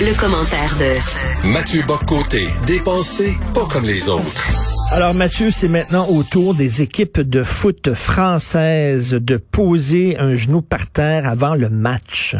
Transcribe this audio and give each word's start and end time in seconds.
Le, 0.00 0.18
commentaire 0.18 0.72
de 0.80 1.52
Mathieu 1.52 1.82
Boccoté, 1.86 2.48
dépensé 2.66 3.34
pas 3.52 3.66
comme 3.70 3.84
les 3.84 4.08
autres. 4.08 4.48
Alors 4.94 5.12
Mathieu, 5.12 5.50
c'est 5.50 5.68
maintenant 5.68 6.06
au 6.08 6.22
tour 6.22 6.54
des 6.54 6.80
équipes 6.80 7.20
de 7.20 7.42
foot 7.42 7.92
françaises 7.92 9.12
de 9.12 9.36
poser 9.36 10.16
un 10.18 10.34
genou 10.34 10.62
par 10.62 10.90
terre 10.90 11.28
avant 11.28 11.54
le 11.54 11.68
match. 11.68 12.34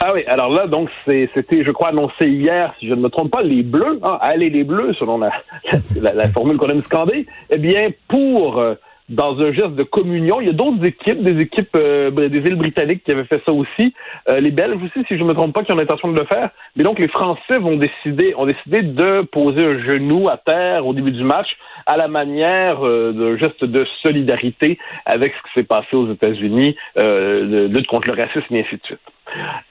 Ah 0.00 0.12
oui, 0.12 0.24
alors 0.26 0.50
là, 0.50 0.66
donc, 0.66 0.88
c'était, 1.06 1.62
je 1.62 1.70
crois, 1.70 1.90
annoncé 1.90 2.26
hier, 2.26 2.74
si 2.80 2.88
je 2.88 2.94
ne 2.94 3.02
me 3.02 3.08
trompe 3.08 3.30
pas, 3.30 3.42
les 3.42 3.62
Bleus, 3.62 4.00
hein, 4.02 4.18
allez 4.20 4.50
les 4.50 4.64
Bleus, 4.64 4.94
selon 4.98 5.18
la, 5.18 5.30
la, 6.14 6.28
formule 6.28 6.56
qu'on 6.56 6.70
aime 6.70 6.82
scander, 6.82 7.26
eh 7.50 7.58
bien, 7.58 7.90
pour 8.08 8.58
euh, 8.58 8.74
dans 9.10 9.38
un 9.40 9.52
geste 9.52 9.74
de 9.74 9.82
communion. 9.82 10.40
Il 10.40 10.46
y 10.46 10.50
a 10.50 10.54
d'autres 10.54 10.84
équipes, 10.84 11.22
des 11.22 11.42
équipes 11.42 11.76
euh, 11.76 12.10
des 12.10 12.38
îles 12.38 12.56
britanniques 12.56 13.04
qui 13.04 13.10
avaient 13.10 13.24
fait 13.24 13.42
ça 13.44 13.52
aussi. 13.52 13.92
Euh, 14.30 14.40
les 14.40 14.52
Belges 14.52 14.82
aussi, 14.82 15.04
si 15.06 15.16
je 15.16 15.22
ne 15.22 15.28
me 15.28 15.34
trompe 15.34 15.52
pas, 15.52 15.64
qui 15.64 15.72
ont 15.72 15.76
l'intention 15.76 16.10
de 16.10 16.18
le 16.18 16.26
faire. 16.26 16.50
Mais 16.76 16.84
donc 16.84 16.98
les 16.98 17.08
Français 17.08 17.58
vont 17.58 17.76
décider, 17.76 18.34
ont 18.36 18.46
décidé 18.46 18.82
de 18.82 19.22
poser 19.22 19.64
un 19.64 19.78
genou 19.88 20.28
à 20.28 20.36
terre 20.36 20.86
au 20.86 20.94
début 20.94 21.12
du 21.12 21.24
match 21.24 21.48
à 21.86 21.96
la 21.96 22.08
manière 22.08 22.86
euh, 22.86 23.12
d'un 23.12 23.36
geste 23.36 23.64
de 23.64 23.84
solidarité 24.02 24.78
avec 25.04 25.34
ce 25.34 25.42
qui 25.42 25.60
s'est 25.60 25.66
passé 25.66 25.96
aux 25.96 26.10
États-Unis, 26.10 26.76
de 26.96 27.66
lutte 27.66 27.86
contre 27.86 28.08
le 28.08 28.14
racisme 28.14 28.54
et 28.54 28.60
ainsi 28.60 28.76
de 28.76 28.82
suite. 28.84 29.00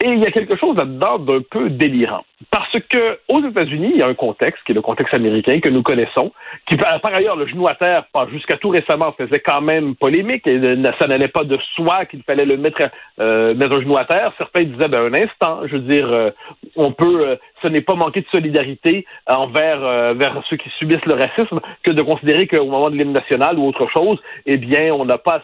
Et 0.04 0.10
il 0.10 0.20
y 0.20 0.26
a 0.26 0.32
quelque 0.32 0.56
chose 0.56 0.78
là-dedans 0.78 1.20
d'un 1.20 1.42
peu 1.50 1.70
délirant. 1.70 2.24
Parce 2.52 2.72
que 2.90 3.20
aux 3.28 3.46
États-Unis, 3.46 3.92
il 3.94 4.00
y 4.00 4.04
a 4.04 4.08
un 4.08 4.14
contexte, 4.14 4.64
qui 4.64 4.72
est 4.72 4.76
le 4.76 4.82
contexte 4.82 5.14
américain 5.14 5.60
que 5.60 5.70
nous 5.70 5.84
connaissons, 5.84 6.32
qui 6.68 6.78
par 6.78 7.14
ailleurs, 7.14 7.36
le 7.36 7.46
genou 7.48 7.68
à 7.68 7.76
terre, 7.76 8.06
jusqu'à 8.32 8.58
tout 8.58 8.70
récemment, 8.70 9.14
faisait 9.18 9.42
quand 9.42 9.62
même 9.62 9.96
polémique, 9.96 10.48
et 10.48 10.62
ça 11.00 11.08
n'allait 11.08 11.28
pas 11.28 11.44
de 11.44 11.58
soi 11.76 12.06
qu'il 12.06 12.24
fallait 12.24 12.46
le 12.46 12.58
mettre, 12.58 12.90
euh, 13.20 13.54
un 13.60 13.82
genou 13.82 13.98
à 13.98 14.06
terre. 14.06 14.32
Certains 14.38 14.64
disaient, 14.64 14.88
ben, 14.88 15.14
un 15.14 15.22
instant, 15.22 15.62
je 15.66 15.76
veux 15.76 15.82
dire, 15.82 16.08
euh, 16.12 16.32
on 16.76 16.92
peut, 16.92 17.28
euh, 17.28 17.36
ce 17.62 17.68
n'est 17.68 17.82
pas 17.82 17.96
manquer 17.96 18.22
de 18.22 18.28
solidarité 18.32 19.06
envers 19.28 19.80
vers 20.14 20.42
ceux 20.50 20.58
qui 20.58 20.70
subissent 20.78 21.06
le 21.06 21.16
racisme 21.16 21.60
que 21.84 21.92
de 21.92 22.02
considérer 22.02 22.48
qu'au 22.48 22.66
moment 22.66 22.90
de 22.90 22.96
l'hymne 22.96 23.14
national 23.14 23.60
ou 23.60 23.68
autre 23.68 23.88
chose, 23.88 24.20
eh 24.46 24.58
bien, 24.58 24.94
on 24.94 25.06
n'a 25.06 25.18
pas 25.18 25.44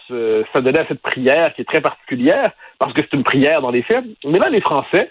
s'adonner 0.54 0.80
à 0.80 0.88
cette 0.88 1.02
prière 1.02 1.54
qui 1.54 1.62
est 1.62 1.66
très 1.66 1.82
particulière, 1.82 2.52
parce 2.80 2.94
que 2.94 3.02
c'est 3.02 3.14
une 3.14 3.24
prière 3.24 3.62
dans 3.62 3.72
les 3.72 3.84
faits. 3.84 4.04
Mais 4.26 4.40
là, 4.40 4.50
les 4.50 4.62
Français, 4.62 5.10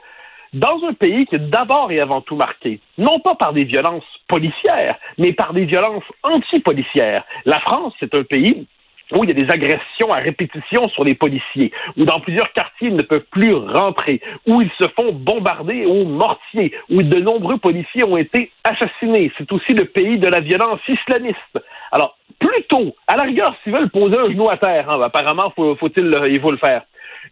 dans 0.55 0.85
un 0.89 0.95
pays 0.95 1.27
qui 1.27 1.35
est 1.35 1.51
d'abord 1.51 1.91
et 1.91 2.01
avant 2.01 2.21
tout 2.21 2.37
marqué, 2.37 2.81
non 2.97 3.19
pas 3.19 3.35
par 3.35 3.53
des 3.53 3.65
violences 3.65 4.05
policières, 4.29 4.97
mais 5.19 5.33
par 5.33 5.53
des 5.53 5.65
violences 5.65 6.05
anti-policières. 6.23 7.25
La 7.45 7.59
France, 7.61 7.93
c'est 8.01 8.15
un 8.15 8.23
pays 8.23 8.67
où 9.15 9.25
il 9.25 9.29
y 9.29 9.31
a 9.31 9.45
des 9.45 9.51
agressions 9.51 10.11
à 10.13 10.19
répétition 10.19 10.89
sur 10.89 11.05
les 11.05 11.15
policiers, 11.15 11.73
où 11.97 12.05
dans 12.05 12.21
plusieurs 12.21 12.53
quartiers, 12.53 12.89
ils 12.89 12.97
ne 12.97 13.03
peuvent 13.03 13.27
plus 13.31 13.55
rentrer, 13.55 14.21
où 14.47 14.61
ils 14.61 14.71
se 14.79 14.89
font 14.99 15.13
bombarder 15.13 15.87
au 15.87 16.05
mortier, 16.05 16.73
où 16.91 17.03
de 17.03 17.21
nombreux 17.21 17.59
policiers 17.59 18.05
ont 18.05 18.17
été 18.17 18.51
assassinés. 18.65 19.33
C'est 19.39 19.51
aussi 19.53 19.73
le 19.73 19.85
pays 19.85 20.19
de 20.19 20.29
la 20.29 20.41
violence 20.41 20.81
islamiste. 20.89 21.59
Alors, 21.93 22.17
plutôt, 22.39 22.95
à 23.07 23.17
la 23.17 23.25
rigueur, 23.25 23.55
s'ils 23.63 23.73
veulent 23.73 23.91
poser 23.91 24.19
un 24.19 24.29
genou 24.29 24.51
à 24.51 24.57
terre, 24.57 24.91
hein, 24.91 25.01
apparemment, 25.03 25.53
faut-il, 25.57 26.17
il 26.29 26.41
faut 26.41 26.51
le 26.51 26.59
faire 26.59 26.83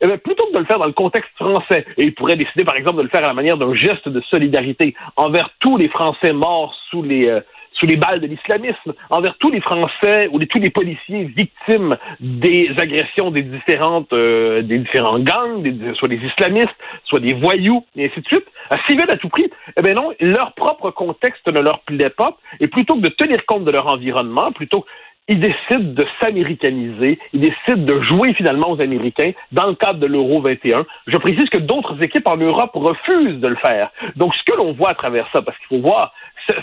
eh 0.01 0.17
plutôt 0.17 0.47
que 0.47 0.55
de 0.55 0.59
le 0.59 0.65
faire 0.65 0.79
dans 0.79 0.87
le 0.87 0.93
contexte 0.93 1.31
français, 1.37 1.85
et 1.99 2.05
il 2.05 2.15
pourrait 2.15 2.37
décider, 2.37 2.65
par 2.65 2.77
exemple, 2.77 2.97
de 2.99 3.03
le 3.03 3.09
faire 3.09 3.25
à 3.25 3.29
la 3.29 3.35
manière 3.35 3.59
d'un 3.59 3.75
geste 3.75 4.09
de 4.09 4.21
solidarité 4.23 4.95
envers 5.17 5.51
tous 5.61 5.77
les 5.77 5.89
Français 5.89 6.33
morts 6.33 6.75
sous 6.91 7.03
les, 7.03 7.27
euh, 7.27 7.41
sous 7.75 7.87
les 7.87 7.97
balles 7.97 8.21
de 8.21 8.27
l'islamisme, 8.27 8.95
envers 9.11 9.37
tous 9.39 9.51
les 9.51 9.61
Français 9.61 10.29
ou 10.31 10.39
tous 10.45 10.59
les 10.59 10.71
policiers 10.71 11.25
victimes 11.25 11.95
des 12.21 12.71
agressions 12.79 13.31
des 13.31 13.43
différentes 13.43 14.13
euh, 14.13 14.63
des 14.63 14.79
différents 14.79 15.19
gangs, 15.19 15.95
soit 15.95 16.09
des 16.09 16.21
islamistes, 16.25 16.75
soit 17.05 17.21
des 17.21 17.35
voyous, 17.35 17.85
et 17.97 18.07
ainsi 18.07 18.21
de 18.21 18.27
suite, 18.27 18.47
à 18.71 18.77
civil 18.87 19.09
à 19.09 19.17
tout 19.17 19.29
prix, 19.29 19.51
eh 19.79 19.83
bien 19.83 19.95
non, 19.95 20.13
leur 20.21 20.53
propre 20.55 20.91
contexte 20.91 21.47
ne 21.49 21.61
leur 21.61 21.81
plaît 21.81 22.11
pas, 22.11 22.37
et 22.61 22.69
plutôt 22.69 22.95
que 22.97 23.01
de 23.01 23.09
tenir 23.09 23.45
compte 23.47 23.65
de 23.65 23.71
leur 23.71 23.93
environnement, 23.93 24.53
plutôt 24.53 24.85
ils 25.29 25.39
décident 25.39 25.93
de 25.95 26.05
s'américaniser, 26.21 27.19
ils 27.33 27.41
décident 27.41 27.85
de 27.85 28.01
jouer 28.03 28.35
finalement 28.35 28.71
aux 28.73 28.81
Américains 28.81 29.33
dans 29.53 29.67
le 29.67 29.75
cadre 29.75 30.01
de 30.01 30.07
l'Euro 30.07 30.41
21. 30.41 30.85
Je 31.07 31.17
précise 31.17 31.49
que 31.49 31.59
d'autres 31.59 31.97
équipes 32.03 32.29
en 32.29 32.37
Europe 32.37 32.73
refusent 32.75 33.41
de 33.41 33.49
le 33.49 33.57
faire. 33.57 33.91
Donc, 34.17 34.35
ce 34.35 34.43
que 34.45 34.57
l'on 34.57 34.73
voit 34.73 34.91
à 34.91 34.95
travers 34.95 35.29
ça, 35.33 35.41
parce 35.41 35.57
qu'il 35.59 35.79
faut 35.79 35.83
voir, 35.83 36.13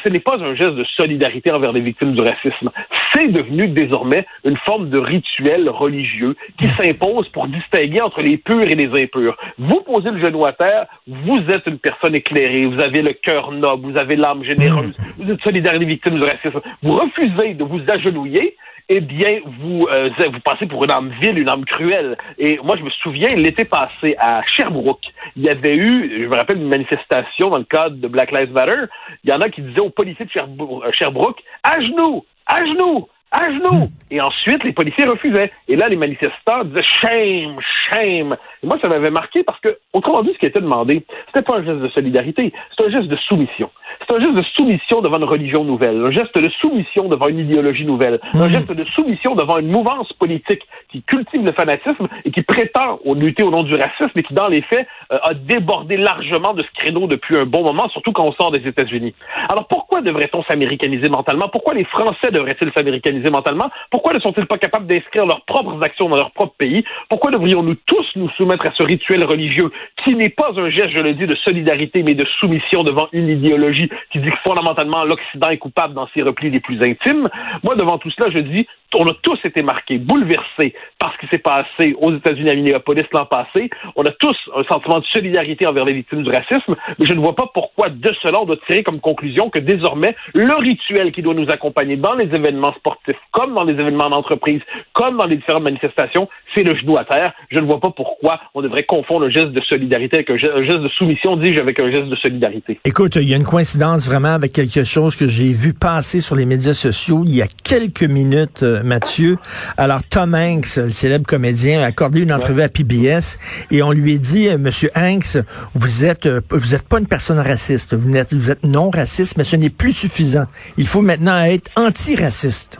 ce, 0.04 0.10
n'est 0.10 0.20
pas 0.20 0.38
un 0.40 0.56
geste 0.56 0.76
de 0.76 0.84
solidarité 0.98 1.52
envers 1.52 1.72
les 1.72 1.82
victimes 1.82 2.14
du 2.14 2.22
racisme. 2.22 2.70
C'est 3.14 3.32
devenu 3.32 3.70
désormais 3.70 4.26
une 4.44 4.58
forme 4.58 4.90
de 4.90 5.00
rituel 5.00 5.70
religieux 5.70 6.36
qui 6.60 6.68
s'impose 6.76 7.30
pour 7.30 7.48
distinguer 7.48 8.02
entre 8.02 8.22
les 8.22 8.38
purs 8.38 8.64
et 8.64 8.76
les 8.76 9.02
impurs. 9.02 9.38
Vous 9.58 9.82
posez 9.82 10.12
le 10.12 10.20
genou 10.20 10.46
à 10.46 10.54
terre, 10.54 10.86
vous 11.08 11.40
êtes 11.50 11.66
une 11.66 11.80
personne 11.80 12.16
éclairée, 12.16 12.66
vous 12.66 12.82
avez 12.82 13.02
le 13.02 13.14
cœur 13.14 13.52
noble, 13.52 13.92
vous 13.92 13.98
avez 13.98 14.16
l'âme 14.16 14.44
généreuse, 14.44 14.96
vous 15.18 15.32
êtes 15.32 15.42
solidaire 15.42 15.80
des 15.80 15.86
victimes 15.86 16.20
du 16.20 16.26
racisme. 16.26 16.60
Vous 16.84 16.94
refusez 16.94 17.54
de 17.54 17.64
vous 17.64 17.82
agenouiller 17.90 18.58
eh 18.90 19.02
bien, 19.02 19.40
vous 19.60 19.88
euh, 19.92 20.10
vous 20.18 20.40
passez 20.40 20.66
pour 20.66 20.84
une 20.84 20.92
âme 20.92 21.12
vile, 21.22 21.38
une 21.38 21.50
âme 21.50 21.64
cruelle. 21.64 22.18
Et 22.40 22.60
moi, 22.64 22.76
je 22.76 22.84
me 22.84 22.90
souviens, 22.90 23.30
l'été 23.36 23.64
passé, 23.64 24.16
à 24.18 24.42
Sherbrooke, 24.56 25.06
il 25.36 25.44
y 25.44 25.50
avait 25.50 25.76
eu, 25.76 26.24
je 26.24 26.28
me 26.28 26.36
rappelle, 26.36 26.58
une 26.58 26.68
manifestation 26.68 27.50
dans 27.50 27.60
le 27.60 27.66
cadre 27.66 27.98
de 27.98 28.08
Black 28.08 28.32
Lives 28.32 28.52
Matter. 28.52 28.86
Il 29.24 29.30
y 29.30 29.34
en 29.34 29.42
a 29.42 29.50
qui 29.50 29.62
disaient 29.62 29.80
aux 29.80 29.92
policiers 29.92 30.26
de 30.26 30.32
euh, 30.42 30.92
Sherbrooke, 30.92 31.40
à 31.64 31.80
genoux, 31.80 32.26
à 32.48 32.66
genoux, 32.66 33.08
à 33.32 33.52
genoux. 33.52 33.90
Et 34.10 34.20
ensuite, 34.22 34.64
les 34.64 34.74
policiers 34.74 35.06
refusaient. 35.06 35.52
Et 35.68 35.76
là, 35.76 35.88
les 35.88 35.96
manifestants 35.96 36.64
disaient 36.64 36.82
shame, 37.02 37.60
shame. 37.92 38.36
Et 38.64 38.68
moi, 38.68 38.80
ça 38.82 38.90
m'avait 38.90 39.12
marqué 39.12 39.44
parce 39.44 39.60
que, 39.60 39.78
autrement 39.94 40.24
dit, 40.24 40.32
ce 40.34 40.40
qui 40.40 40.48
était 40.48 40.62
demandé, 40.62 41.06
c'était 41.28 41.46
pas 41.46 41.58
un 41.58 41.64
geste 41.64 41.80
de 41.80 41.90
solidarité, 41.90 42.52
c'était 42.72 42.90
un 42.90 42.92
geste 42.92 43.08
de 43.08 43.18
soumission. 43.18 43.70
C'est 44.00 44.16
un 44.16 44.20
geste 44.20 44.36
de 44.36 44.44
soumission 44.56 45.02
devant 45.02 45.18
une 45.18 45.24
religion 45.26 45.64
nouvelle, 45.64 46.04
un 46.04 46.12
geste 46.12 46.38
de 46.38 46.50
soumission 46.62 47.08
devant 47.08 47.28
une 47.28 47.40
idéologie 47.40 47.86
nouvelle, 47.86 48.20
un 48.34 48.48
hmm. 48.48 48.50
geste 48.50 48.72
de 48.72 48.84
soumission 48.92 49.36
devant 49.36 49.58
une 49.58 49.70
mouvance 49.70 50.12
politique 50.14 50.64
qui 50.92 51.04
cultive 51.04 51.46
le 51.46 51.52
fanatisme 51.52 52.08
et 52.26 52.32
qui 52.32 52.42
prétend 52.42 53.00
lutter 53.20 53.44
au 53.44 53.52
nom 53.52 53.64
du 53.64 53.74
racisme 53.74 54.18
et 54.18 54.24
qui, 54.24 54.34
dans 54.34 54.48
les 54.48 54.62
faits, 54.62 54.88
euh, 55.12 55.20
a 55.24 55.34
débordé 55.34 55.98
largement 55.98 56.54
de 56.54 56.64
ce 56.64 56.72
créneau 56.74 57.08
depuis 57.08 57.38
un 57.38 57.46
bon 57.46 57.64
moment, 57.64 57.90
surtout 57.90 58.12
quand 58.12 58.26
on 58.26 58.32
sort 58.34 58.52
des 58.52 58.68
États-Unis. 58.68 59.14
Alors 59.50 59.68
pourquoi 59.68 60.02
devrait-on 60.02 60.44
s'américaniser 60.44 61.10
mentalement? 61.10 61.50
Pourquoi 61.50 61.74
les 61.74 61.86
Français 61.86 62.32
devraient-ils 62.32 62.72
s'américaniser 62.76 63.30
mentalement? 63.30 63.70
Pourquoi 63.92 64.14
ne 64.14 64.20
sont-ils 64.20 64.46
pas 64.46 64.58
capables 64.58 64.88
d'inscrire 64.88 65.26
leurs 65.26 65.42
propres 65.46 65.78
actions 65.84 66.10
dans 66.10 66.16
leur 66.16 66.32
propre 66.32 66.54
pays? 66.58 66.84
Pourquoi 67.10 67.32
devrions-nous 67.32 67.76
tous 67.86 68.06
nous 68.16 68.30
soumettre 68.32 68.68
à 68.68 68.72
ce 68.76 68.84
rituel 68.84 69.24
religieux 69.24 69.72
qui 70.04 70.16
n'est 70.16 70.30
pas 70.30 70.52
un 70.56 70.70
geste, 70.70 70.96
je 70.96 71.04
le 71.04 71.14
dis, 71.14 71.28
de 71.28 71.36
solidarité, 71.38 72.04
mais 72.04 72.14
de 72.14 72.26
soumission 72.40 72.84
devant 72.84 73.08
une 73.12 73.30
idéologie 73.30 73.79
qui 74.12 74.20
dit 74.20 74.30
que 74.30 74.38
fondamentalement 74.44 75.04
l'Occident 75.04 75.50
est 75.50 75.58
coupable 75.58 75.94
dans 75.94 76.08
ses 76.14 76.24
replis 76.24 76.50
les 76.50 76.60
plus 76.60 76.82
intimes. 76.82 77.30
Moi, 77.64 77.76
devant 77.76 77.98
tout 77.98 78.10
cela, 78.12 78.30
je 78.32 78.40
dis, 78.40 78.68
on 78.96 79.08
a 79.08 79.14
tous 79.22 79.38
été 79.44 79.62
marqués, 79.62 79.98
bouleversés 79.98 80.74
par 80.98 81.14
ce 81.14 81.20
qui 81.20 81.28
s'est 81.28 81.42
passé 81.42 81.96
aux 82.00 82.14
États-Unis 82.16 82.50
à 82.50 82.56
Minneapolis 82.56 83.06
l'an 83.12 83.26
passé. 83.26 83.70
On 83.96 84.04
a 84.04 84.12
tous 84.12 84.36
un 84.56 84.64
sentiment 84.64 85.00
de 85.00 85.06
solidarité 85.06 85.68
envers 85.68 85.86
les 85.86 85.94
victimes 85.94 86.24
du 86.24 86.32
racisme, 86.32 86.76
mais 86.98 87.06
je 87.06 87.14
ne 87.14 87.20
vois 87.20 87.36
pas 87.36 87.50
pourquoi 87.54 87.90
de 87.90 88.14
cela 88.22 88.42
on 88.42 88.46
doit 88.46 88.58
tirer 88.68 88.84
comme 88.84 89.00
conclusion 89.00 89.50
que 89.50 89.60
désormais 89.60 90.16
le 90.34 90.56
rituel 90.56 91.12
qui 91.12 91.22
doit 91.22 91.34
nous 91.34 91.50
accompagner 91.50 91.98
dans 91.98 92.16
les 92.16 92.26
événements 92.26 92.74
sportifs, 92.74 93.18
comme 93.32 93.54
dans 93.54 93.64
les 93.64 93.74
événements 93.74 94.10
d'entreprise, 94.10 94.62
comme 94.94 95.18
dans 95.18 95.26
les 95.26 95.38
différentes 95.38 95.64
manifestations, 95.64 96.28
c'est 96.56 96.64
le 96.64 96.76
genou 96.76 96.98
à 96.98 97.06
terre. 97.06 97.34
Je 97.52 97.60
ne 97.60 97.66
vois 97.66 97.80
pas 97.80 97.92
pourquoi 97.92 98.40
on 98.56 98.62
devrait 98.62 98.84
confondre 98.84 99.26
un 99.26 99.30
geste 99.30 99.52
de 99.52 99.62
solidarité 99.62 100.18
avec 100.18 100.30
un 100.30 100.38
geste 100.38 100.82
de 100.82 100.90
soumission, 100.90 101.38
dis-je, 101.38 101.60
avec 101.60 101.80
un 101.80 101.92
geste 101.92 102.08
de 102.08 102.16
solidarité. 102.16 102.80
Écoute, 102.86 103.16
il 103.18 103.30
y 103.30 103.34
a 103.34 103.38
une 103.38 103.44
coïncidence 103.44 103.69
vraiment 103.78 104.34
avec 104.34 104.54
quelque 104.54 104.84
chose 104.84 105.16
que 105.16 105.28
j'ai 105.28 105.52
vu 105.52 105.74
passer 105.74 106.20
sur 106.20 106.36
les 106.36 106.46
médias 106.46 106.74
sociaux 106.74 107.24
il 107.26 107.36
y 107.36 107.42
a 107.42 107.48
quelques 107.64 108.04
minutes, 108.04 108.64
euh, 108.64 108.84
Mathieu. 108.84 109.38
Alors, 109.78 110.02
Tom 110.04 110.34
Hanks, 110.34 110.78
le 110.78 110.92
célèbre 110.92 111.26
comédien, 111.26 111.82
a 111.82 111.86
accordé 111.86 112.22
une 112.22 112.34
entrevue 112.34 112.62
à 112.62 112.70
PBS 112.70 113.38
et 113.72 113.84
on 113.84 113.92
lui 113.92 114.16
a 114.16 114.18
dit, 114.18 114.48
euh, 114.48 114.58
Monsieur 114.58 114.92
Hanks, 114.96 115.38
vous 115.74 116.06
êtes, 116.06 116.26
euh, 116.26 116.42
vous 116.52 116.76
êtes 116.76 116.88
pas 116.88 117.00
une 117.00 117.08
personne 117.08 117.40
raciste, 117.40 117.94
vous 117.94 118.16
êtes, 118.16 118.34
vous 118.34 118.52
êtes 118.52 118.64
non 118.64 118.90
raciste, 118.90 119.38
mais 119.38 119.44
ce 119.44 119.56
n'est 119.56 119.70
plus 119.70 119.94
suffisant. 119.94 120.46
Il 120.78 120.88
faut 120.88 121.02
maintenant 121.02 121.42
être 121.44 121.70
anti-raciste. 121.76 122.80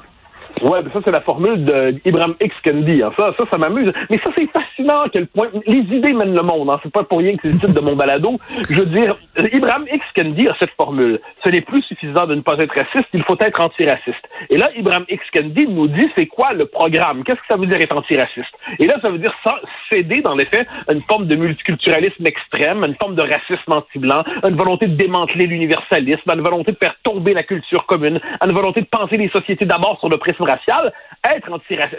Ouais, 0.64 0.80
ça 0.94 1.00
c'est 1.04 1.12
la 1.12 1.22
formule 1.22 1.64
d'Ibrahim 2.04 2.36
X 2.42 2.56
Kendi. 2.64 3.02
Hein. 3.04 3.12
Ça, 3.18 3.34
ça, 3.38 3.46
ça 3.52 3.58
m'amuse. 3.58 3.92
Mais 4.10 4.18
ça 4.24 4.32
c'est 4.36 4.48
fascinant 4.52 5.02
à 5.02 5.10
quel 5.10 5.28
point 5.28 5.48
les 5.66 5.80
idées 5.80 6.14
mènent 6.14 6.36
le 6.36 6.42
monde. 6.42 6.70
Hein. 6.70 6.80
C'est 6.84 6.92
pas 6.92 7.04
pour 7.04 7.20
rien 7.20 7.36
que 7.36 7.40
c'est 7.44 7.54
le 7.54 7.60
titre 7.60 7.74
de 7.74 7.80
mon 7.80 7.96
balado. 7.96 8.40
Je 8.70 8.76
veux 8.76 8.86
dire, 8.86 9.18
Ibrahim 9.54 9.86
X 9.92 10.06
Kendi 10.14 10.48
a 10.48 10.56
cette 10.60 10.72
formule. 10.80 11.20
Ce 11.44 11.50
n'est 11.50 11.62
plus 11.62 11.82
suffisant 11.84 12.26
de 12.26 12.36
ne 12.36 12.42
pas 12.42 12.58
être 12.58 12.74
raciste, 12.74 13.10
il 13.14 13.24
faut 13.24 13.38
être 13.40 13.62
antiraciste. 13.62 14.24
Et 14.50 14.58
là, 14.58 14.70
Ibrahim 14.76 15.06
X 15.10 15.24
Kendi 15.32 15.68
nous 15.68 15.88
dit 15.88 16.10
c'est 16.18 16.28
quoi 16.28 16.54
le 16.54 16.66
programme? 16.66 17.24
Qu'est-ce 17.24 17.38
que 17.38 17.48
ça 17.50 17.58
veut 17.58 17.68
dire 17.68 17.80
être 17.82 17.96
antiraciste? 17.96 18.54
Et 18.80 18.88
là, 18.88 18.96
ça 19.02 19.10
veut 19.10 19.20
dire 19.20 19.34
céder 19.92 20.22
dans 20.22 20.36
les 20.36 20.46
faits 20.46 20.68
à 20.88 20.94
une 20.94 21.02
forme 21.04 21.26
de 21.26 21.36
multiculturalisme 21.36 22.26
extrême, 22.26 22.84
une 22.84 22.96
forme 22.96 23.16
de 23.16 23.22
racisme 23.22 23.72
anti-blanc, 23.72 24.24
une 24.48 24.56
volonté 24.56 24.88
de 24.88 24.96
démanteler 24.96 25.48
l'universalisme, 25.48 26.30
une 26.34 26.42
volonté 26.42 26.72
de 26.72 26.78
faire 26.78 26.96
tomber 27.04 27.34
la 27.34 27.44
culture 27.44 27.86
commune, 27.86 28.20
une 28.44 28.54
volonté 28.54 28.82
de 28.82 28.88
penser 28.88 29.18
les 29.18 29.30
sociétés 29.30 29.66
d'abord 29.66 30.00
sur 30.00 30.10
le 30.10 30.18
prisme 30.18 30.44
racial, 30.50 30.94
être 31.28 31.50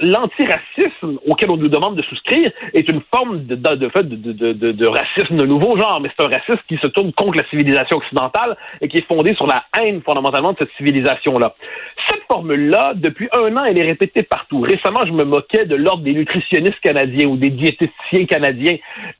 l'antiracisme 0.00 1.19
auquel 1.26 1.50
on 1.50 1.56
nous 1.56 1.69
demande 1.69 1.97
de 1.97 2.02
souscrire 2.02 2.50
est 2.73 2.88
une 2.88 3.02
forme 3.14 3.44
de, 3.44 4.88
racisme 4.88 5.37
de 5.37 5.47
nouveau 5.47 5.79
genre, 5.79 6.00
mais 6.00 6.11
c'est 6.17 6.25
un 6.25 6.29
racisme 6.29 6.61
qui 6.69 6.79
se 6.79 6.87
tourne 6.88 7.12
contre 7.12 7.38
la 7.38 7.44
civilisation 7.49 7.99
occidentale 7.99 8.56
et 8.81 8.88
qui 8.88 8.99
est 8.99 9.06
fondé 9.06 9.35
sur 9.35 9.47
la 9.47 9.64
haine 9.79 10.00
fondamentalement 10.02 10.52
de 10.52 10.58
cette 10.61 10.73
civilisation-là. 10.76 11.55
Formule-là, 12.31 12.93
depuis 12.94 13.29
un 13.32 13.56
an, 13.56 13.65
elle 13.65 13.79
est 13.79 13.87
répétée 13.87 14.23
partout. 14.23 14.61
Récemment, 14.61 15.00
je 15.05 15.12
me 15.12 15.25
moquais 15.25 15.67
de 15.67 15.75
l'ordre 15.75 16.05
des 16.05 16.12
nutritionnistes 16.12 16.81
canadiens 16.81 17.27
ou 17.27 17.37
des 17.37 17.50
diététiciens 17.50 18.27
canadiens 18.27 18.77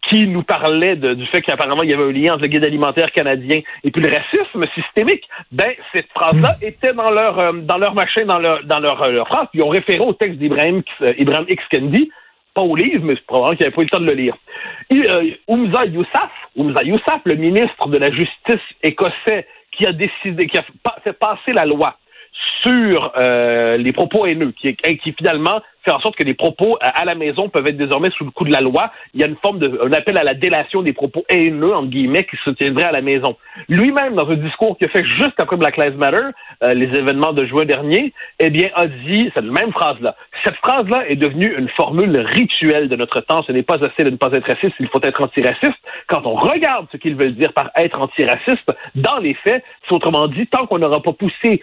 qui 0.09 0.27
nous 0.29 0.43
parlaient 0.43 0.97
du 0.97 1.27
fait 1.27 1.43
qu'apparemment 1.43 1.83
il 1.83 1.91
y 1.91 1.95
avait 1.95 2.05
un 2.05 2.13
lien 2.13 2.35
entre 2.35 2.43
le 2.43 2.49
guide 2.49 2.65
alimentaire 2.65 3.11
canadien 3.13 3.61
et 3.85 3.91
puis 3.91 4.03
le 4.03 4.11
racisme 4.11 4.65
systémique. 4.75 5.25
Ben, 5.51 5.73
cette 5.93 6.09
phrase-là 6.15 6.55
était 6.63 6.93
dans 6.93 7.11
leur 7.11 7.39
euh, 7.39 7.53
dans 7.53 7.79
leur 7.79 7.95
machin, 7.95 8.25
dans 8.25 8.39
leur 8.39 8.65
dans 8.65 8.79
leur, 8.79 9.03
euh, 9.03 9.11
leur 9.11 9.27
phrase. 9.27 9.49
Ils 9.55 9.63
ont 9.63 9.69
référé 9.69 10.01
au 10.01 10.13
texte 10.13 10.39
d'Ibrahim 10.39 10.83
euh, 11.03 11.13
Ibrahim 11.19 11.47
X 11.49 11.63
Kendi, 11.71 12.11
pas 12.55 12.63
au 12.63 12.77
livre, 12.77 13.05
mais 13.05 13.15
c'est 13.15 13.27
probablement 13.27 13.57
qu'il 13.57 13.65
n'avait 13.65 13.75
pas 13.75 13.83
eu 13.83 13.85
le 13.85 13.91
temps 13.91 14.01
de 14.01 14.07
le 14.07 14.15
lire. 14.15 14.37
Euh, 14.93 15.31
Oumza 15.49 15.85
Youssaf, 15.87 16.31
Oumza 16.57 16.83
Youssaf, 16.85 17.21
le 17.25 17.35
ministre 17.35 17.89
de 17.89 17.99
la 17.99 18.11
Justice 18.11 18.65
écossais, 18.83 19.47
qui 19.73 19.87
a 19.87 19.93
décidé, 19.93 20.47
qui 20.47 20.59
a 20.59 20.65
fait 21.03 21.13
passer 21.13 21.53
la 21.53 21.65
loi 21.65 21.97
sur 22.63 23.13
euh, 23.17 23.77
les 23.77 23.93
propos 23.93 24.27
haineux, 24.27 24.53
qui, 24.53 24.75
qui 24.75 25.13
finalement 25.13 25.61
faire 25.85 25.97
en 25.97 26.01
sorte 26.01 26.17
que 26.17 26.25
les 26.25 26.35
propos 26.35 26.77
à 26.81 27.05
la 27.05 27.15
maison 27.15 27.49
peuvent 27.49 27.67
être 27.67 27.77
désormais 27.77 28.11
sous 28.11 28.25
le 28.25 28.31
coup 28.31 28.45
de 28.45 28.53
la 28.53 28.61
loi. 28.61 28.91
Il 29.15 29.21
y 29.21 29.25
a 29.25 29.27
une 29.27 29.37
forme 29.37 29.59
de, 29.59 29.81
un 29.83 29.93
appel 29.93 30.17
à 30.19 30.25
la 30.25 30.35
délation 30.35 30.83
des 30.83 30.93
propos 30.93 31.25
haineux, 31.29 31.75
entre 31.75 31.89
guillemets, 31.89 32.25
qui 32.25 32.37
se 32.45 32.51
tiendrait 32.51 32.85
à 32.85 32.93
la 32.93 33.01
maison. 33.01 33.37
Lui-même, 33.69 34.15
dans 34.15 34.29
un 34.29 34.37
discours 34.37 34.77
qu'il 34.77 34.89
a 34.89 34.91
fait 34.91 35.05
juste 35.05 35.39
après 35.39 35.57
Black 35.57 35.77
Lives 35.77 35.97
Matter, 35.97 36.25
euh, 36.63 36.75
les 36.75 36.87
événements 36.99 37.33
de 37.33 37.47
juin 37.47 37.65
dernier, 37.65 38.13
eh 38.39 38.51
bien, 38.51 38.69
a 38.75 38.87
dit 38.87 39.31
cette 39.35 39.45
même 39.45 39.73
phrase-là. 39.73 40.17
Cette 40.45 40.57
phrase-là 40.57 41.09
est 41.09 41.17
devenue 41.17 41.55
une 41.57 41.69
formule 41.71 42.17
rituelle 42.19 42.89
de 42.89 42.97
notre 42.97 43.21
temps. 43.21 43.43
Ce 43.45 43.53
n'est 43.53 43.63
pas 43.63 43.83
assez 43.85 44.05
de 44.05 44.11
ne 44.11 44.17
pas 44.17 44.33
être 44.33 44.47
raciste, 44.47 44.75
il 44.81 44.89
faut 44.89 45.01
être 45.03 45.23
antiraciste. 45.23 45.79
Quand 46.09 46.27
on 46.27 46.35
regarde 46.35 46.87
ce 46.93 46.97
qu'ils 46.97 47.15
veulent 47.15 47.35
dire 47.35 47.53
par 47.53 47.71
être 47.77 48.01
antiraciste, 48.01 48.71
dans 48.95 49.19
les 49.19 49.35
faits, 49.35 49.65
c'est 49.89 49.95
autrement 49.95 50.29
dit, 50.29 50.47
tant 50.47 50.67
qu'on 50.67 50.79
n'aura 50.79 51.01
pas 51.03 51.13
poussé 51.13 51.61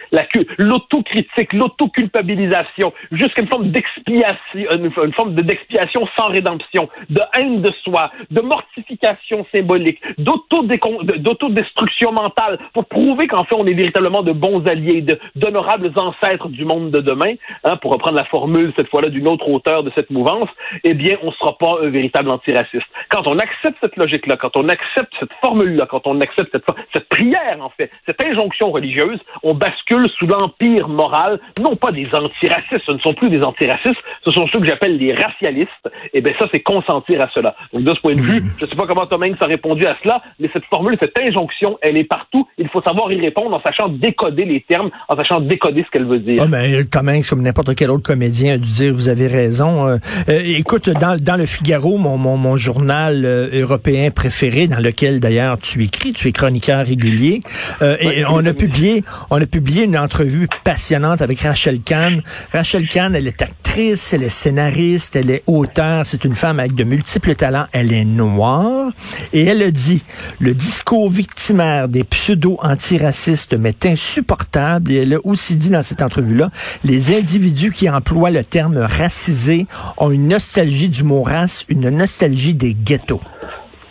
l'autocritique, 0.58 1.52
l'autoculpabilisation, 1.52 2.92
jusqu'à 3.12 3.42
une 3.42 3.48
forme 3.48 3.70
d'explication 3.70 4.07
une, 4.08 5.12
forme 5.12 5.34
d'expiation 5.34 6.06
sans 6.18 6.28
rédemption, 6.28 6.88
de 7.10 7.20
haine 7.34 7.62
de 7.62 7.72
soi, 7.84 8.10
de 8.30 8.40
mortification 8.40 9.46
symbolique, 9.52 10.00
d'autodestruction 10.18 12.12
mentale, 12.12 12.58
pour 12.72 12.86
prouver 12.86 13.26
qu'en 13.26 13.44
fait 13.44 13.54
on 13.54 13.66
est 13.66 13.74
véritablement 13.74 14.22
de 14.22 14.32
bons 14.32 14.66
alliés, 14.66 15.04
d'honorables 15.36 15.92
ancêtres 15.96 16.48
du 16.48 16.64
monde 16.64 16.90
de 16.90 17.00
demain, 17.00 17.34
hein, 17.64 17.76
pour 17.76 17.92
reprendre 17.92 18.16
la 18.16 18.24
formule 18.24 18.72
cette 18.76 18.88
fois-là 18.88 19.08
d'une 19.08 19.28
autre 19.28 19.48
auteur 19.48 19.82
de 19.82 19.92
cette 19.94 20.10
mouvance, 20.10 20.48
eh 20.84 20.94
bien 20.94 21.16
on 21.22 21.26
ne 21.26 21.32
sera 21.32 21.56
pas 21.58 21.78
un 21.82 21.90
véritable 21.90 22.30
antiraciste. 22.30 22.86
Quand 23.08 23.26
on 23.26 23.38
accepte 23.38 23.76
cette 23.82 23.96
logique-là, 23.96 24.36
quand 24.36 24.56
on 24.56 24.68
accepte 24.68 25.12
cette 25.18 25.32
formule-là, 25.42 25.86
quand 25.86 26.06
on 26.06 26.20
accepte 26.20 26.50
cette, 26.52 26.64
cette 26.92 27.08
prière 27.08 27.58
en 27.60 27.70
fait, 27.70 27.90
cette 28.06 28.22
injonction 28.22 28.70
religieuse, 28.70 29.18
on 29.42 29.54
bascule 29.54 30.08
sous 30.18 30.26
l'empire 30.26 30.88
moral, 30.88 31.40
non 31.60 31.76
pas 31.76 31.92
des 31.92 32.08
antiracistes, 32.14 32.82
ce 32.86 32.92
ne 32.92 32.98
sont 32.98 33.14
plus 33.14 33.30
des 33.30 33.42
antiracistes, 33.42 33.97
ce 34.24 34.30
sont 34.32 34.46
ceux 34.52 34.60
que 34.60 34.66
j'appelle 34.66 34.96
les 34.96 35.14
racialistes. 35.14 35.70
Et 36.12 36.18
eh 36.18 36.20
bien 36.20 36.32
ça, 36.38 36.46
c'est 36.52 36.60
consentir 36.60 37.20
à 37.20 37.28
cela. 37.34 37.54
Donc 37.72 37.84
de 37.84 37.94
ce 37.94 38.00
point 38.00 38.14
de 38.14 38.20
vue, 38.20 38.40
hmm. 38.40 38.50
je 38.58 38.64
ne 38.64 38.70
sais 38.70 38.76
pas 38.76 38.86
comment 38.86 39.06
Tom 39.06 39.22
Hanks 39.22 39.40
a 39.40 39.46
répondu 39.46 39.86
à 39.86 39.96
cela, 40.02 40.22
mais 40.38 40.48
cette 40.52 40.64
formule, 40.66 40.96
cette 41.00 41.18
injonction, 41.18 41.78
elle 41.82 41.96
est 41.96 42.04
partout. 42.04 42.46
Il 42.58 42.68
faut 42.68 42.82
savoir 42.82 43.12
y 43.12 43.20
répondre 43.20 43.54
en 43.54 43.62
sachant 43.62 43.88
décoder 43.88 44.44
les 44.44 44.60
termes, 44.62 44.90
en 45.08 45.16
sachant 45.16 45.40
décoder 45.40 45.84
ce 45.84 45.90
qu'elle 45.90 46.06
veut 46.06 46.20
dire. 46.20 46.42
Ah, 46.44 46.48
mais 46.48 46.84
Tom 46.84 47.08
Hanks, 47.08 47.28
comme 47.28 47.42
n'importe 47.42 47.74
quel 47.74 47.90
autre 47.90 48.02
comédien, 48.02 48.54
a 48.54 48.58
dû 48.58 48.70
dire, 48.70 48.92
vous 48.92 49.08
avez 49.08 49.26
raison. 49.26 49.88
Euh, 49.88 49.96
euh, 50.28 50.40
écoute, 50.44 50.90
dans, 50.90 51.16
dans 51.20 51.36
le 51.36 51.46
Figaro, 51.46 51.98
mon, 51.98 52.16
mon, 52.16 52.36
mon 52.36 52.56
journal 52.56 53.24
euh, 53.24 53.48
européen 53.52 54.10
préféré, 54.10 54.66
dans 54.66 54.80
lequel 54.80 55.20
d'ailleurs 55.20 55.58
tu 55.58 55.84
écris, 55.84 56.12
tu 56.12 56.28
es 56.28 56.32
chroniqueur 56.32 56.86
régulier, 56.86 57.42
et 57.80 58.24
on 58.28 58.44
a 58.44 58.52
publié, 58.52 59.02
on 59.30 59.40
a 59.40 59.46
publié 59.46 59.84
une 59.84 59.96
entrevue 59.96 60.48
passionnante 60.64 61.22
avec 61.22 61.40
Rachel 61.40 61.80
Kahn. 61.80 62.22
Rachel 62.52 62.88
Kahn, 62.88 63.14
elle 63.14 63.26
est 63.26 63.42
actrice 63.42 63.68
elle 64.12 64.22
est 64.22 64.28
scénariste, 64.28 65.16
elle 65.16 65.30
est 65.30 65.42
auteur, 65.46 66.04
c'est 66.06 66.24
une 66.24 66.34
femme 66.34 66.60
avec 66.60 66.74
de 66.74 66.84
multiples 66.84 67.34
talents, 67.34 67.66
elle 67.72 67.92
est 67.92 68.04
noire, 68.04 68.92
et 69.32 69.44
elle 69.44 69.62
a 69.62 69.70
dit, 69.70 70.04
le 70.40 70.52
discours 70.54 71.08
victimaire 71.08 71.88
des 71.88 72.04
pseudo-antiracistes 72.04 73.54
m'est 73.54 73.86
insupportable, 73.86 74.92
et 74.92 74.96
elle 74.96 75.14
a 75.14 75.18
aussi 75.24 75.56
dit 75.56 75.70
dans 75.70 75.82
cette 75.82 76.02
entrevue-là, 76.02 76.50
les 76.84 77.16
individus 77.16 77.72
qui 77.72 77.88
emploient 77.88 78.30
le 78.30 78.44
terme 78.44 78.78
racisé 78.78 79.66
ont 79.96 80.10
une 80.10 80.28
nostalgie 80.28 80.88
du 80.88 81.02
mot 81.02 81.22
race, 81.22 81.64
une 81.68 81.88
nostalgie 81.88 82.54
des 82.54 82.74
ghettos. 82.74 83.20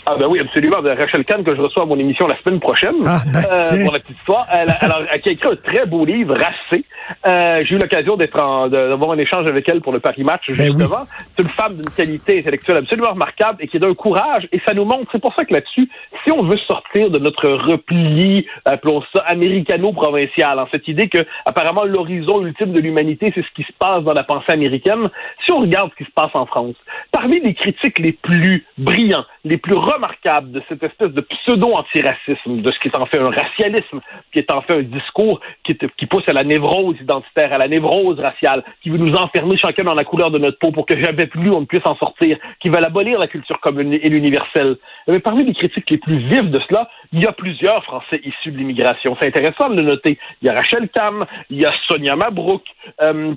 Ah 0.09 0.15
ben 0.18 0.27
oui, 0.27 0.39
absolument. 0.39 0.81
De 0.81 0.89
Rachel 0.89 1.25
Kahn 1.25 1.44
que 1.44 1.54
je 1.54 1.59
reçois 1.59 1.83
à 1.83 1.86
mon 1.86 2.00
émission 2.00 2.27
la 2.27 2.38
semaine 2.38 2.62
prochaine 2.62 2.95
ah, 3.06 3.21
ben, 3.27 3.42
euh, 3.51 3.83
pour 3.83 3.94
la 3.94 4.00
petite 4.00 4.18
histoire. 4.18 4.48
Elle, 4.54 4.74
alors, 4.80 5.01
elle 5.01 5.09
a 5.09 5.31
écrit 5.31 5.38
un 5.51 5.56
très 5.57 5.86
beau 5.86 6.06
livre, 6.06 6.33
Racé. 6.33 6.86
Euh, 7.25 7.63
J'ai 7.65 7.75
eu 7.75 7.77
l'occasion 7.77 8.15
d'être 8.15 8.69
d'avoir 8.69 9.12
un 9.12 9.18
échange 9.18 9.48
avec 9.50 9.68
elle 9.68 9.81
pour 9.81 9.92
le 9.92 10.00
Paris 10.00 10.24
Match 10.24 10.44
ben 10.48 10.56
justement. 10.77 11.04
C'est 11.36 11.44
une 11.44 11.50
femme 11.50 11.75
d'une 11.75 11.89
qualité 11.89 12.39
intellectuelle 12.39 12.77
absolument 12.77 13.12
remarquable 13.12 13.57
et 13.62 13.68
qui 13.68 13.77
est 13.77 13.80
d'un 13.81 13.94
courage. 13.95 14.48
Et 14.54 14.62
ça 14.65 14.74
nous 14.74 14.86
montre. 14.86 15.09
C'est 15.12 15.21
pour 15.21 15.33
ça 15.36 15.44
que 15.44 15.54
là-dessus, 15.54 15.89
si 16.24 16.31
on 16.31 16.44
veut 16.44 16.57
sortir 16.68 17.09
de 17.09 17.19
notre 17.19 17.50
repli, 17.50 18.48
appelons 18.63 19.04
ça 19.13 19.24
américano-provincial, 19.27 20.57
en 20.57 20.68
cette 20.71 20.88
idée 20.88 21.09
que 21.09 21.25
apparemment 21.45 21.83
l'horizon 21.83 22.45
ultime 22.45 22.71
de 22.71 22.80
l'humanité, 22.80 23.33
c'est 23.36 23.44
ce 23.44 23.51
qui 23.56 23.63
se 23.63 23.74
passe 23.77 24.04
dans 24.04 24.13
la 24.13 24.24
pensée 24.24 24.54
américaine. 24.54 25.09
Si 25.45 25.51
on 25.51 25.59
regarde 25.59 25.92
ce 25.92 26.04
qui 26.04 26.09
se 26.09 26.13
passe 26.13 26.31
en 26.33 26.45
France, 26.45 26.75
parmi 27.12 27.42
les 27.42 27.54
critiques 27.56 28.00
les 28.00 28.13
plus 28.13 28.65
brillants, 28.77 29.25
les 29.44 29.57
plus 29.57 29.75
remarquable 29.97 30.51
de 30.51 30.61
cette 30.69 30.83
espèce 30.83 31.11
de 31.11 31.21
pseudo-antiracisme, 31.21 32.61
de 32.61 32.71
ce 32.71 32.80
qui 32.80 32.87
est 32.87 32.97
en 32.97 33.06
fait 33.06 33.19
un 33.19 33.30
racialisme, 33.30 33.99
qui 34.31 34.39
est 34.39 34.51
en 34.51 34.61
fait 34.61 34.80
un 34.80 34.83
discours 34.83 35.42
qui, 35.63 35.75
pousse 36.06 36.23
à 36.27 36.33
la 36.33 36.44
névrose 36.44 36.95
identitaire, 37.01 37.54
à 37.54 37.57
la 37.57 37.68
névrose 37.68 38.19
raciale, 38.19 38.63
qui 38.81 38.89
veut 38.89 38.97
nous 38.97 39.13
enfermer 39.16 39.57
chacun 39.57 39.83
dans 39.83 39.95
la 39.95 40.04
couleur 40.04 40.31
de 40.31 40.37
notre 40.37 40.59
peau 40.59 40.71
pour 40.71 40.85
que 40.85 40.97
jamais 40.99 41.27
plus 41.27 41.51
on 41.51 41.61
ne 41.61 41.66
puisse 41.66 41.85
en 41.85 41.95
sortir, 41.97 42.37
qui 42.59 42.69
veut 42.69 42.77
abolir 42.77 43.19
la 43.19 43.27
culture 43.27 43.59
commune 43.59 43.94
et 43.94 44.09
l'universel. 44.09 44.77
Mais 45.07 45.19
parmi 45.19 45.44
les 45.44 45.54
critiques 45.54 45.89
les 45.89 45.97
plus 45.97 46.18
vives 46.18 46.49
de 46.49 46.59
cela, 46.68 46.89
il 47.11 47.23
y 47.23 47.27
a 47.27 47.31
plusieurs 47.31 47.83
Français 47.83 48.21
issus 48.23 48.51
de 48.51 48.57
l'immigration. 48.57 49.18
C'est 49.19 49.27
intéressant 49.27 49.69
de 49.69 49.81
le 49.81 49.87
noter. 49.87 50.18
Il 50.42 50.47
y 50.47 50.49
a 50.49 50.54
Rachel 50.54 50.89
Tam, 50.89 51.25
il 51.49 51.61
y 51.61 51.66
a 51.66 51.73
Sonia 51.87 52.16
Mabrouk, 52.16 52.63
euh, 53.01 53.33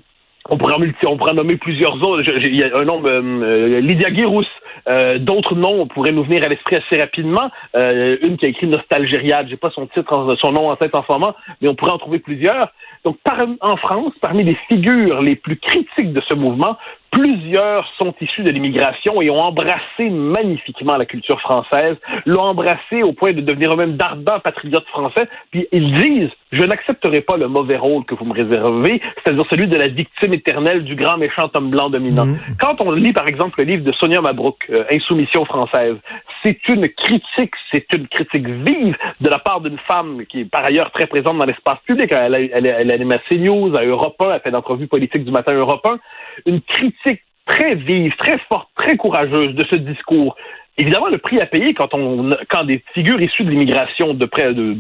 on 0.49 0.57
pourrait, 0.57 0.75
on 1.07 1.17
pourrait 1.17 1.35
nommer 1.35 1.57
plusieurs 1.57 1.95
autres. 2.07 2.23
Il 2.43 2.59
y 2.59 2.65
a 2.65 2.79
un 2.79 2.85
nom, 2.85 3.03
euh, 3.05 3.21
euh, 3.23 3.81
Lydia 3.81 4.11
Guérousse. 4.11 4.47
Euh, 4.89 5.19
d'autres 5.19 5.55
noms 5.55 5.87
pourraient 5.87 6.13
nous 6.13 6.25
venir 6.25 6.45
à 6.45 6.49
l'esprit 6.49 6.77
assez 6.77 7.01
rapidement. 7.01 7.51
une 7.75 8.37
qui 8.39 8.47
a 8.47 8.49
écrit 8.49 8.67
Nostalgériade, 8.67 9.49
j'ai 9.49 9.57
pas 9.57 9.71
son 9.71 9.87
titre, 9.87 10.37
son 10.41 10.53
nom 10.53 10.71
en 10.71 10.77
tête 10.77 10.95
en 10.95 11.03
ce 11.03 11.13
moment, 11.13 11.35
mais 11.61 11.69
on 11.69 11.75
pourrait 11.75 11.93
en 11.93 11.99
trouver 11.99 12.19
plusieurs. 12.19 12.73
Donc, 13.05 13.17
en 13.61 13.77
France, 13.77 14.13
parmi 14.21 14.43
les 14.43 14.57
figures 14.69 15.23
les 15.23 15.37
plus 15.37 15.57
critiques 15.57 16.13
de 16.13 16.21
ce 16.29 16.35
mouvement, 16.35 16.77
Plusieurs 17.11 17.91
sont 17.99 18.15
issus 18.21 18.43
de 18.43 18.51
l'immigration 18.51 19.21
et 19.21 19.31
ont 19.31 19.39
embrassé 19.39 20.09
magnifiquement 20.11 20.97
la 20.97 21.07
culture 21.07 21.41
française, 21.41 21.97
l'ont 22.25 22.43
embrassé 22.43 23.03
au 23.03 23.13
point 23.13 23.33
de 23.33 23.41
devenir 23.41 23.73
eux-mêmes 23.73 23.97
d'ardents 23.97 24.39
patriotes 24.39 24.87
français. 24.87 25.29
Puis 25.51 25.67
ils 25.73 25.93
disent, 25.95 26.31
je 26.53 26.63
n'accepterai 26.63 27.21
pas 27.21 27.37
le 27.37 27.49
mauvais 27.49 27.77
rôle 27.77 28.05
que 28.05 28.15
vous 28.15 28.25
me 28.25 28.33
réservez, 28.33 29.01
c'est-à-dire 29.17 29.45
celui 29.51 29.67
de 29.67 29.77
la 29.77 29.89
victime 29.89 30.35
éternelle 30.35 30.85
du 30.85 30.95
grand 30.95 31.17
méchant 31.17 31.51
homme 31.55 31.71
blanc 31.71 31.91
dominant. 31.91 32.27
Mhm. 32.27 32.39
Quand 32.61 32.81
on 32.81 32.93
lit 32.93 33.13
par 33.13 33.27
exemple 33.27 33.61
le 33.61 33.65
livre 33.65 33.85
de 33.85 33.93
Sonia 33.93 34.21
Mabrouk, 34.21 34.57
euh, 34.71 34.85
Insoumission 34.93 35.45
française, 35.45 35.97
c'est 36.45 36.69
une 36.69 36.89
critique, 36.89 37.55
c'est 37.73 37.93
une 37.93 38.09
critique 38.09 38.47
vive 38.47 38.97
de 39.21 39.29
la 39.29 39.39
part 39.39 39.61
d'une 39.61 39.79
femme 39.79 40.25
qui 40.27 40.41
est 40.41 40.45
par 40.45 40.65
ailleurs 40.65 40.91
très 40.93 41.07
présente 41.07 41.39
dans 41.39 41.45
l'espace 41.45 41.79
public. 41.87 42.13
Elle, 42.13 42.51
elle, 42.53 42.67
elle, 42.67 42.93
anime 42.93 43.13
à 43.13 43.19
CNews, 43.29 43.77
à 43.77 43.85
Europe 43.85 44.17
1, 44.21 44.33
elle 44.33 44.41
fait 44.41 44.51
d'entrevues 44.51 44.87
politiques 44.87 45.25
du 45.25 45.31
matin 45.31 45.53
Europe 45.53 45.87
1. 45.87 45.99
Une 46.47 46.61
critique 46.61 47.23
très 47.47 47.75
vive, 47.75 48.13
très 48.17 48.39
forte, 48.49 48.69
très 48.77 48.97
courageuse 48.97 49.55
de 49.55 49.65
ce 49.71 49.77
discours. 49.77 50.37
évidemment, 50.81 51.09
le 51.09 51.19
prix 51.19 51.41
à 51.41 51.47
payer 51.47 51.75
quand 51.75 51.93
on 51.95 52.31
quand 52.49 52.65
des 52.65 52.83
figures 52.95 53.21
issues 53.21 53.45
de 53.45 53.51
l'immigration 53.51 54.15
de 54.15 54.27
près 54.27 54.55
de 54.55 54.77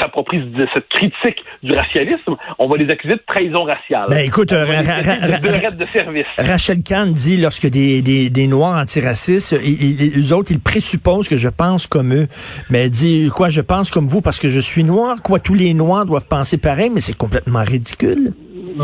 s'approprient 0.00 0.42
cette 0.74 0.88
critique 0.88 1.44
du 1.62 1.72
racialisme, 1.74 2.36
on 2.58 2.68
va 2.68 2.76
les 2.76 2.90
accuser 2.90 3.14
de 3.14 3.22
trahison 3.26 3.64
raciale. 3.64 4.06
Ben 4.08 4.24
écoute, 4.26 4.48
de, 4.50 5.76
de 5.76 5.84
service. 5.84 6.26
Rachel 6.38 6.82
Kahn 6.82 7.12
dit 7.12 7.36
lorsque 7.36 7.68
des, 7.68 8.00
des, 8.00 8.30
des 8.30 8.46
Noirs 8.46 8.80
antiracistes, 8.80 9.58
les 9.62 10.32
autres, 10.32 10.52
ils 10.52 10.60
présupposent 10.60 11.28
que 11.28 11.36
je 11.36 11.48
pense 11.48 11.86
comme 11.86 12.14
eux. 12.14 12.28
Mais 12.70 12.84
elle 12.84 12.90
dit 12.90 13.28
quoi, 13.34 13.50
je 13.50 13.60
pense 13.60 13.90
comme 13.90 14.06
vous 14.06 14.22
parce 14.22 14.38
que 14.38 14.48
je 14.48 14.60
suis 14.60 14.84
noir. 14.84 15.22
Quoi, 15.22 15.38
tous 15.38 15.54
les 15.54 15.74
Noirs 15.74 16.06
doivent 16.06 16.28
penser 16.28 16.58
pareil, 16.58 16.90
mais 16.92 17.00
c'est 17.00 17.16
complètement 17.16 17.62
ridicule. 17.62 18.32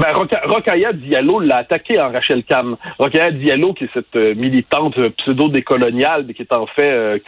Ben, 0.01 0.13
Rokhaya 0.45 0.93
Diallo 0.93 1.41
l'a 1.41 1.57
attaqué 1.59 2.01
en 2.01 2.09
Rachel 2.09 2.45
Kahn. 2.45 2.77
Rokhaya 3.01 3.33
Diallo, 3.33 3.73
qui 3.73 3.85
est 3.85 3.91
cette 3.93 4.15
euh, 4.15 4.33
militante 4.37 4.97
euh, 4.99 5.11
pseudo-décoloniale, 5.19 6.25
mais 6.27 6.35
qui 6.35 6.43
est 6.43 6.53
en 6.53 6.67
fait 6.67 6.85
euh, 6.85 7.19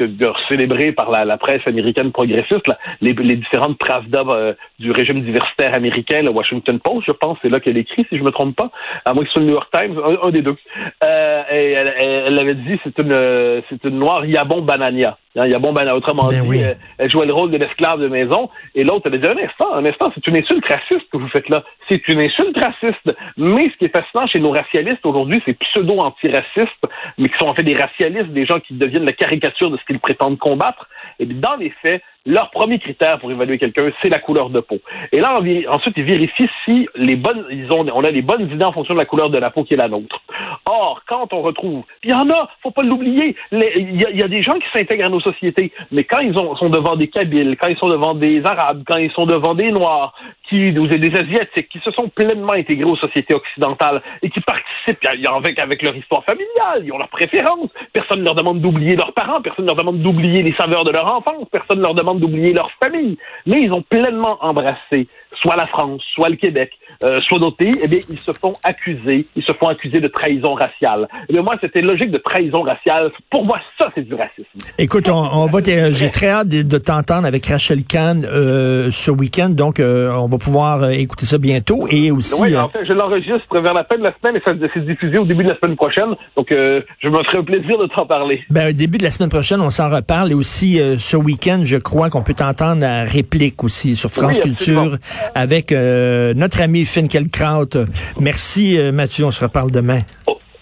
célébrée 0.49 0.93
par 0.93 1.11
la, 1.11 1.37
presse 1.37 1.67
américaine 1.67 2.13
progressiste, 2.13 2.71
les, 3.01 3.13
différentes 3.13 3.77
Pravda 3.79 4.23
euh, 4.29 4.55
du 4.79 4.93
régime 4.93 5.23
diversitaire 5.23 5.75
américain, 5.75 6.23
le 6.23 6.31
Washington 6.31 6.79
Post, 6.79 7.07
je 7.09 7.13
pense, 7.13 7.39
c'est 7.43 7.49
là 7.49 7.59
qu'elle 7.59 7.77
écrit, 7.77 8.07
si 8.09 8.19
je 8.19 8.23
me 8.23 8.31
trompe 8.31 8.55
pas, 8.55 8.71
à 9.05 9.15
moins 9.15 9.25
que 9.25 9.31
ce 9.31 9.33
soit 9.35 9.43
le 9.43 9.49
New 9.49 9.55
York 9.55 9.69
Times, 9.73 10.01
un, 10.23 10.31
des 10.31 10.43
deux. 10.43 10.57
et 11.03 11.75
elle, 11.77 11.95
elle, 11.99 12.39
avait 12.39 12.55
dit, 12.55 12.79
c'est 12.85 12.97
une, 13.01 13.63
c'est 13.69 13.83
une 13.85 13.99
noire 13.99 14.25
Yabon 14.25 14.63
Banania. 14.63 15.19
Hein, 15.37 15.47
Yabon 15.47 15.73
Banania, 15.73 15.95
autrement 15.95 16.27
ben 16.27 16.43
dit, 16.43 16.61
elle, 16.99 17.11
jouait 17.11 17.27
le 17.27 17.33
rôle 17.33 17.53
de 17.53 17.57
l'esclave 17.57 18.01
de 18.01 18.09
maison. 18.09 18.51
Et 18.75 18.83
l'autre, 18.83 19.07
elle 19.07 19.15
a 19.15 19.19
dit, 19.19 19.29
un 19.29 19.45
instant, 19.45 19.73
un 19.73 19.85
instant, 19.85 20.11
c'est 20.15 20.27
une 20.27 20.37
insulte 20.37 20.65
raciste 20.67 21.09
que 21.11 21.19
vous 21.19 21.29
faites 21.29 21.49
là. 21.49 21.63
C'est 21.89 22.07
une 22.09 22.21
insulte 22.21 22.57
raciste. 22.59 23.17
Mais 23.37 23.71
ce 23.71 23.77
qui 23.77 23.85
est 23.85 23.97
fascinant 23.97 24.27
chez 24.27 24.41
nos 24.41 24.51
racialistes 24.51 25.07
aujourd'hui, 25.07 25.41
c'est 25.47 25.57
pseudo-antiracistes, 25.57 26.87
mais 27.17 27.29
qui 27.29 27.39
sont 27.39 27.47
en 27.47 27.55
fait 27.55 27.63
des 27.63 27.77
racialistes, 27.77 28.31
des 28.31 28.45
gens 28.45 28.59
qui 28.59 28.75
deviennent 28.75 29.05
la 29.05 29.13
caricature 29.13 29.71
de 29.71 29.77
ce 29.77 29.85
qu'ils 29.85 30.01
prétendent 30.01 30.39
combattre. 30.39 30.89
Et 31.21 31.27
dans 31.27 31.55
les 31.55 31.71
faits, 31.81 32.03
leur 32.27 32.51
premier 32.51 32.79
critère 32.79 33.19
pour 33.19 33.31
évaluer 33.31 33.59
quelqu'un, 33.59 33.91
c'est 34.03 34.09
la 34.09 34.19
couleur 34.19 34.51
de 34.51 34.61
peau. 34.61 34.79
Et 35.13 35.21
là, 35.21 35.39
ensuite, 35.69 35.95
ils 35.97 36.05
vérifient 36.05 36.49
si 36.65 36.89
les 36.95 37.17
bonnes, 37.17 37.45
ils 37.51 37.73
ont, 37.73 37.87
on 37.95 38.05
a 38.05 38.11
les 38.11 38.23
bonnes 38.23 38.51
idées 38.51 38.65
en 38.65 38.73
fonction 38.73 38.95
de 38.95 38.99
la 38.99 39.07
couleur 39.07 39.31
de 39.31 39.39
la 39.39 39.51
peau 39.51 39.65
qui 39.65 39.75
est 39.75 39.79
la 39.79 39.89
nôtre. 39.89 40.21
Or, 40.67 41.03
quand 41.07 41.33
on 41.33 41.43
retrouve, 41.43 41.85
il 42.05 42.11
y 42.11 42.13
en 42.13 42.29
a, 42.31 42.49
faut 42.63 42.71
pas 42.71 42.83
l'oublier, 42.83 43.35
il 43.53 44.01
y, 44.01 44.23
a 44.23 44.29
des 44.29 44.43
gens 44.43 44.53
qui 44.53 44.67
s'intègrent 44.73 45.07
à 45.07 45.09
nos 45.09 45.21
sociétés, 45.21 45.73
mais 45.91 46.05
quand 46.05 46.21
ils 46.21 46.35
sont 46.35 46.69
devant 46.69 46.97
des 46.97 47.09
Kabyles, 47.09 47.57
quand 47.61 47.69
ils 47.69 47.79
sont 47.79 47.89
devant 47.89 48.15
des 48.15 48.43
Arabes, 48.45 48.83
quand 48.87 48.97
ils 48.97 49.11
sont 49.13 49.27
devant 49.27 49.55
des 49.55 49.73
Noirs, 49.73 50.15
qui, 50.51 50.77
ou 50.77 50.87
des 50.87 51.19
Asiatiques, 51.19 51.69
qui 51.69 51.79
se 51.79 51.91
sont 51.93 52.09
pleinement 52.09 52.53
intégrés 52.53 52.91
aux 52.91 52.97
sociétés 52.97 53.35
occidentales 53.35 54.03
et 54.23 54.29
qui 54.31 54.41
participent 54.41 54.99
avec, 55.07 55.59
avec 55.59 55.83
leur 55.83 55.97
histoire 55.97 56.25
familiale, 56.25 56.83
ils 56.85 56.93
ont 56.93 56.99
leurs 56.99 57.09
préférences. 57.09 57.71
Personne 57.93 58.21
ne 58.21 58.25
leur 58.25 58.35
demande 58.35 58.61
d'oublier 58.61 58.95
leurs 58.95 59.13
parents, 59.13 59.41
personne 59.43 59.65
ne 59.65 59.71
leur 59.71 59.77
demande 59.77 60.01
d'oublier 60.01 60.43
les 60.43 60.55
saveurs 60.55 60.85
de 60.85 60.93
leur 60.93 61.13
enfance, 61.13 61.47
personne 61.51 61.79
ne 61.79 61.85
leur 61.85 61.95
demande 61.95 62.21
d'oublier 62.21 62.53
leur 62.53 62.71
famille. 62.83 63.19
Mais 63.47 63.61
ils 63.63 63.73
ont 63.73 63.83
pleinement 63.83 64.39
embrassé 64.41 65.09
soit 65.41 65.57
la 65.57 65.67
France, 65.67 66.03
soit 66.15 66.29
le 66.29 66.37
Québec, 66.37 66.71
euh, 67.03 67.21
soit 67.23 67.39
d'autres 67.39 67.57
pays, 67.57 67.77
eh 67.83 67.89
bien, 67.89 68.01
ils 68.11 68.19
se 68.19 68.33
font 68.33 68.53
accuser, 68.63 69.27
ils 69.35 69.43
se 69.43 69.53
font 69.53 69.69
accuser 69.69 70.01
de 70.01 70.09
trahison 70.09 70.55
raciale. 70.55 71.09
Eh 71.29 71.41
moi, 71.41 71.57
c'était 71.61 71.81
logique 71.81 72.11
de 72.11 72.19
trahison 72.19 72.63
raciale. 72.63 73.11
Pour 73.31 73.45
moi, 73.45 73.59
ça, 73.79 73.91
c'est 73.95 74.03
du 74.03 74.15
racisme. 74.15 74.47
Écoute, 74.79 75.09
on, 75.09 75.15
on 75.15 75.47
va, 75.47 75.61
j'ai 75.65 76.11
très 76.11 76.29
hâte 76.29 76.49
de, 76.49 76.79
t'entendre 76.79 77.27
avec 77.27 77.47
Rachel 77.47 77.85
Kahn 77.85 78.25
euh, 78.25 78.91
ce 78.91 79.11
week-end, 79.11 79.51
donc 79.51 79.81
euh, 79.81 80.13
on 80.13 80.29
va 80.29 80.39
pouvoir 80.39 80.83
euh, 80.83 80.91
écouter 80.91 81.27
ça 81.27 81.39
bientôt. 81.39 81.87
Et 81.91 82.11
aussi, 82.11 82.41
oui, 82.41 82.57
en 82.57 82.69
fait, 82.69 82.85
je 82.87 82.93
l'enregistre 82.93 83.61
vers 83.61 83.75
la 83.75 83.85
fin 83.85 83.99
de 83.99 84.03
la 84.03 84.15
semaine 84.19 84.37
et 84.37 84.43
ça 84.45 84.53
s'est 84.75 84.81
diffusé 84.81 85.19
au 85.19 85.25
début 85.25 85.45
de 85.45 85.51
la 85.51 85.59
semaine 85.59 85.77
prochaine. 85.77 86.15
Donc, 86.37 86.49
je 86.51 87.09
me 87.09 87.23
ferai 87.25 87.39
un 87.39 87.45
plaisir 87.45 87.79
de 87.79 87.87
t'en 87.87 88.07
parler. 88.07 88.43
Ben, 88.51 88.71
au 88.71 88.73
début 88.73 88.99
de 88.99 89.05
la 89.05 89.11
semaine 89.11 89.29
prochaine, 89.31 89.61
on 89.61 89.71
s'en 89.71 89.89
reparle. 89.89 90.33
Et 90.33 90.35
aussi, 90.35 90.81
ce 90.99 91.17
week-end, 91.17 91.63
je 91.65 91.77
crois 91.77 92.11
qu'on 92.11 92.23
peut 92.23 92.35
t'entendre 92.35 92.85
à 92.85 93.05
réplique 93.05 93.63
aussi 93.65 93.97
sur 93.97 94.11
France 94.11 94.39
Culture 94.41 94.97
avec 95.35 95.73
notre 95.73 96.63
ami 96.63 96.85
Finkelkraut. 96.85 97.77
Merci, 98.19 98.79
Mathieu. 98.93 99.25
On 99.27 99.31
se 99.31 99.41
reparle 99.41 99.71
demain. 99.71 100.03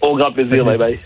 Au, 0.00 0.16
grand 0.16 0.32
plaisir. 0.32 0.64
Bye 0.64 0.78
bye. 0.78 0.98